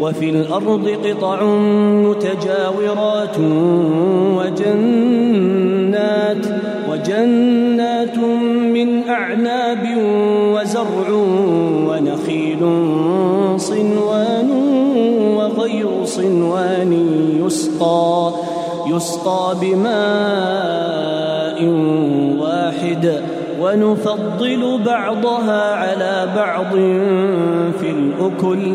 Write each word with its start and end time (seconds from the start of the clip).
وفي 0.00 0.30
الأرض 0.30 0.88
قطع 1.04 1.44
متجاورات 2.08 3.36
وجنات 4.38 6.46
وجنات 6.90 8.18
من 8.74 9.08
أعناب 9.08 9.84
وزرع 10.54 11.08
ونخيل 11.88 12.60
صنوان 13.56 14.50
وغير 15.36 16.04
صنوان 16.04 16.92
يسقى 17.44 18.30
يسقى 18.86 19.56
بماء 19.60 21.64
واحد 22.40 23.20
ونفضل 23.60 24.80
بعضها 24.86 25.74
على 25.74 26.28
بعض 26.36 26.70
في 27.80 27.90
الأكل 27.90 28.74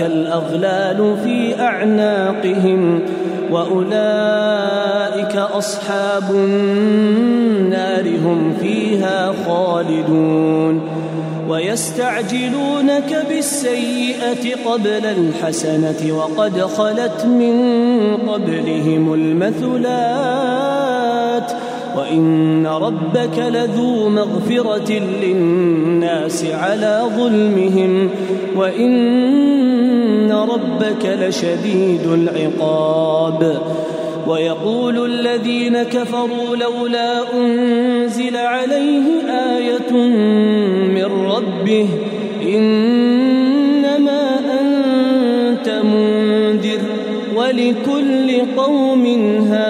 الأغلال 0.00 1.16
في 1.24 1.60
أعناقهم 1.60 3.00
وأولئك 3.50 5.36
أصحاب 5.36 6.30
النار 6.30 8.08
هم 8.08 8.54
فيها 8.60 9.32
خالدون 9.46 11.00
ويستعجلونك 11.48 13.26
بالسيئة 13.28 14.64
قبل 14.64 15.06
الحسنة 15.06 16.16
وقد 16.16 16.60
خلت 16.60 17.24
من 17.24 17.56
قبلهم 18.28 19.14
المثلات 19.14 20.60
وإن 21.96 22.66
ربك 22.66 23.38
لذو 23.38 24.08
مغفرة 24.08 24.92
للناس 25.22 26.44
على 26.44 27.02
ظلمهم 27.16 28.10
ربك 30.32 31.18
لشديد 31.20 32.06
العقاب 32.06 33.60
ويقول 34.26 35.04
الذين 35.06 35.82
كفروا 35.82 36.56
لولا 36.56 37.34
انزل 37.34 38.36
عليه 38.36 39.02
إيه 39.28 39.92
من 40.94 41.04
ربه 41.04 41.88
انما 42.42 44.38
انت 44.60 45.68
منذر 45.84 46.80
ولكل 47.36 48.56
قوم 48.56 49.06
هاد 49.50 49.69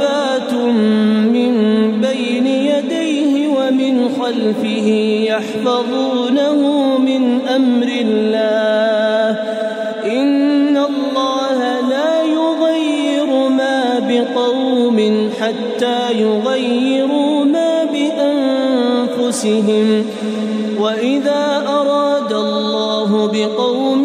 معقبات 0.00 0.52
من 1.32 1.52
بين 2.00 2.46
يديه 2.46 3.48
ومن 3.48 4.08
خلفه 4.20 4.88
يحفظونه 5.28 6.58
من 6.98 7.40
أمر 7.48 7.88
الله. 8.00 9.38
إن 10.06 10.76
الله 10.76 11.80
لا 11.88 12.22
يغير 12.22 13.48
ما 13.48 13.98
بقوم 14.08 15.30
حتى 15.40 16.12
يغيروا 16.12 17.44
ما 17.44 17.84
بأنفسهم. 19.20 19.86
وإذا 20.80 21.62
أراد 21.68 22.32
الله 22.32 23.26
بقوم 23.34 24.04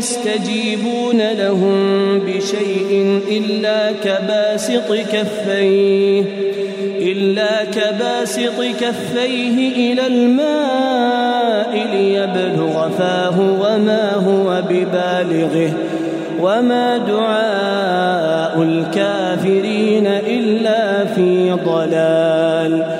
يستجيبون 0.00 1.32
لهم 1.32 2.18
بشيء 2.18 3.20
إلا 3.30 3.92
كباسط 4.04 4.92
كفيه 5.12 6.24
إلا 6.98 7.64
كباسط 7.64 8.62
كفيه 8.80 9.92
إلى 9.92 10.06
الماء 10.06 11.86
ليبلغ 11.92 12.88
فاه 12.88 13.40
وما 13.40 14.14
هو 14.14 14.62
ببالغه 14.68 15.72
وما 16.40 16.98
دعاء 16.98 18.62
الكافرين 18.62 20.06
إلا 20.06 21.04
في 21.04 21.52
ضلال. 21.52 22.99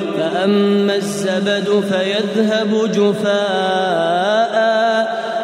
فأما 0.21 0.95
الزبد 0.95 1.83
فيذهب 1.89 2.91
جفاء 2.91 4.55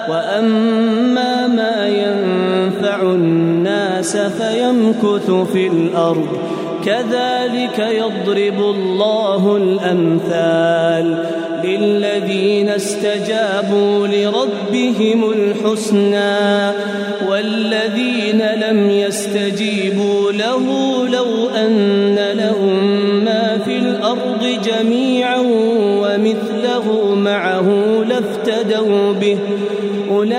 وأما 0.10 1.48
ما 1.48 1.88
ينفع 1.88 3.02
الناس 3.02 4.18
فيمكث 4.18 5.32
في 5.54 5.68
الأرض. 5.68 6.38
كذلك 6.86 7.80
يضرب 7.80 8.60
الله 8.60 9.58
الأمثال 9.58 11.26
للذين 11.64 12.70
استجابوا 12.70 14.08
لربهم 14.08 15.32
الحسنى 15.32 16.72
والذين 17.30 18.42
لم 18.42 18.90
يستجيبوا 18.90 20.32
له 20.32 20.64
لو 21.08 21.50
أن 21.50 22.07
جميعا 24.78 25.40
ومثله 26.02 27.16
معه 27.16 27.68
لافتدوا 28.10 29.14
به. 29.14 29.40
أولئك 30.12 30.34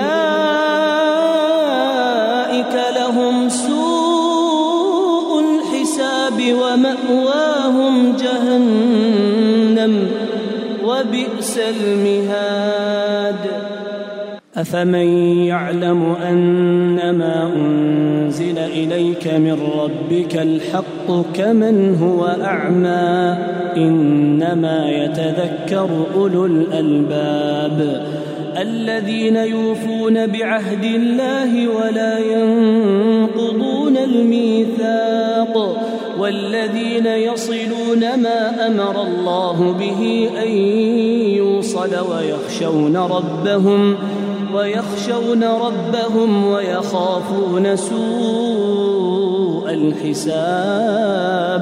لهم 2.95 3.49
سوء 3.49 5.29
الحساب 5.39 6.37
ومأواهم 6.61 8.15
جهنم 8.15 9.93
وبئس 10.83 11.59
المهاد. 11.59 13.35
أفمن 14.57 15.07
يعلم 15.47 16.15
أنما 16.29 17.43
أنزل 17.55 17.78
إليك 19.25 19.33
من 19.33 19.59
ربك 19.79 20.37
الحق 20.37 21.31
كمن 21.33 21.95
هو 21.95 22.25
أعمى. 22.25 23.37
إنما 23.77 24.89
يتذكر 24.89 25.89
أولو 26.15 26.45
الألباب. 26.45 28.07
الذين 28.57 29.35
يوفون 29.35 30.27
بعهد 30.27 30.83
الله 30.83 31.67
ولا 31.67 32.19
ينقضون 32.19 33.97
الميثاق. 33.97 35.77
والذين 36.19 37.05
يصلون 37.05 37.99
ما 37.99 38.67
أمر 38.67 39.01
الله 39.01 39.75
به 39.79 40.29
أن 40.43 40.51
يوصل 41.37 41.95
ويخشون 42.11 42.97
ربهم 42.97 43.95
ويخشون 44.55 45.43
ربهم 45.43 46.45
ويخافون 46.45 47.75
سوء 47.75 48.88
الحساب 49.73 51.59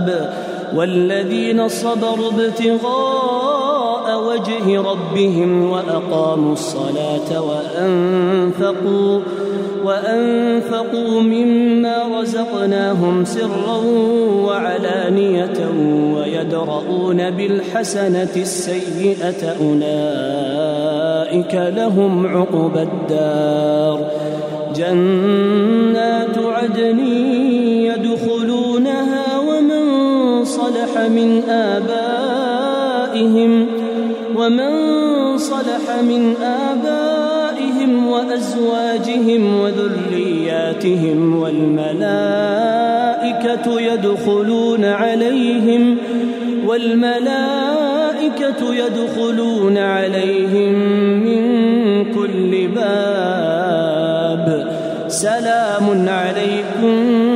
والذين 0.76 1.68
صبروا 1.68 2.32
ابتغاء 2.32 4.24
وجه 4.28 4.82
ربهم 4.82 5.70
وأقاموا 5.70 6.54
الصلاة 6.54 7.42
وأنفقوا 7.42 9.20
وأنفقوا 9.84 11.22
مما 11.22 12.20
رزقناهم 12.22 13.26
سرا 13.26 13.78
وعلانية 14.46 15.72
ويدرؤون 16.16 17.32
بالحسنة 17.32 18.36
السيئة 18.36 19.56
أولئك 19.62 21.54
لهم 21.54 22.28
عقبى 22.28 22.82
الدار. 22.82 24.00
جنات 24.76 26.38
عدن 26.38 27.00
من 31.10 31.44
آبائهم 31.50 32.98
ومن 34.36 34.72
صلح 35.38 36.00
من 36.02 36.36
آبائهم 36.42 38.08
وأزواجهم 38.08 39.60
وذرياتهم 39.60 41.40
والملائكة 41.40 42.28
يدخلون 43.82 44.86
عليهم 44.86 45.98
والملائكة 46.68 47.48
يدخلون 48.74 49.78
عليهم 49.78 50.74
من 51.24 51.44
كل 52.14 52.68
باب. 52.68 53.68
سلام 55.08 56.10
عليكم 56.10 57.26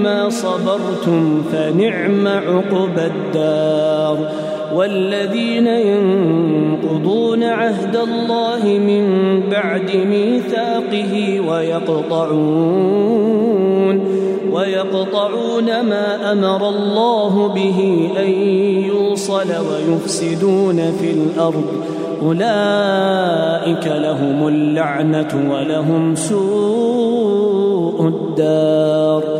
بما 0.00 0.28
صبرتم 0.28 1.42
فنعم 1.52 2.28
عقبى 2.28 3.06
الدار. 3.06 4.18
والذين 4.74 5.66
ينقضون 5.66 7.42
عهد 7.44 7.96
الله 7.96 8.78
من 8.78 9.04
بعد 9.50 9.96
ميثاقه 9.96 11.40
ويقطعون 11.48 12.40
ويقطعون 14.52 15.80
ما 15.80 16.32
أمر 16.32 16.68
الله 16.68 17.48
به 17.48 18.10
أن 18.18 18.30
يوصل 18.88 19.48
ويفسدون 19.48 20.76
في 21.00 21.10
الأرض. 21.10 21.64
أولئك 22.22 23.86
لهم 23.86 24.48
اللعنة 24.48 25.50
ولهم 25.52 26.14
سوء 26.14 28.08
الدار. 28.08 29.39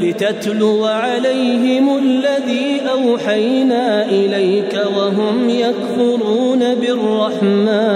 لتتلو 0.00 0.84
عليهم 0.84 1.98
الذي 1.98 2.80
أوحينا 2.92 4.04
إليك 4.04 4.80
وهم 4.96 5.50
يكفرون 5.50 6.74
بالرحمن. 6.74 7.90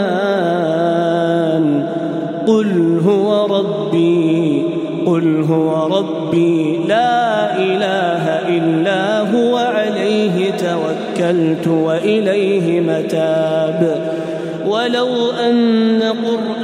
قل 2.46 3.00
هو 3.06 3.46
ربي 3.58 4.64
قل 5.06 5.42
هو 5.42 5.98
ربي 5.98 6.80
لا 6.88 7.56
إله 7.58 8.24
إلا 8.48 9.20
هو 9.20 9.56
عليه 9.56 10.50
توكلت 10.50 11.66
وإليه 11.68 12.80
متاب. 12.80 14.14
ولو 14.66 15.30
أن 15.30 16.02
قرآنا 16.02 16.63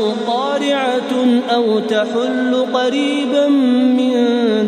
أو 1.61 1.79
تحل 1.79 2.65
قريبا 2.73 3.47
من 3.97 4.13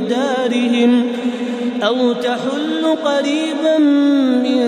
دارهم 0.09 1.05
أو 1.83 2.13
تحل 2.13 2.85
قريبا 3.05 3.77
من 4.43 4.61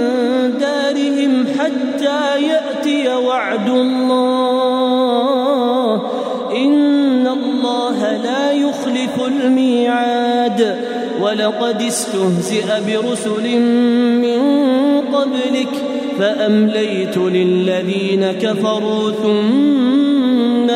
دارهم 0.59 1.45
حتى 1.59 2.41
يأتي 2.41 3.07
وعد 3.07 3.69
الله. 3.69 5.11
إن 6.55 7.27
الله 7.27 8.17
لا 8.23 8.51
يخلف 8.51 9.27
الميعاد. 9.27 10.75
ولقد 11.21 11.81
استهزئ 11.81 12.65
برسل 12.87 13.59
من 14.21 14.41
قبلك 15.13 15.73
فأمليت 16.19 17.17
للذين 17.17 18.31
كفروا 18.31 19.11
ثم 19.11 19.84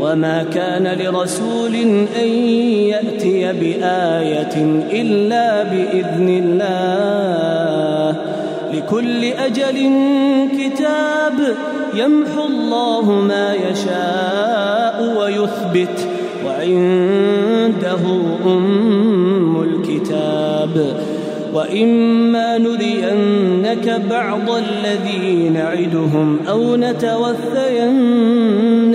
وما 0.00 0.42
كان 0.54 0.86
لرسول 0.86 1.74
ان 2.22 2.28
ياتي 2.88 3.52
بايه 3.52 4.56
الا 4.92 5.62
باذن 5.62 6.28
الله 6.44 8.16
لكل 8.74 9.24
أجل 9.24 9.90
كتاب 10.58 11.56
يمحو 11.94 12.46
الله 12.46 13.10
ما 13.10 13.54
يشاء 13.54 15.16
ويثبت 15.18 16.08
وعنده 16.46 17.98
ام 18.46 19.62
الكتاب 19.62 20.96
واما 21.54 22.58
نرينك 22.58 24.02
بعض 24.10 24.50
الذي 24.50 25.48
نعدهم 25.48 26.38
أو 26.48 26.76
نتوفينك 26.76 28.37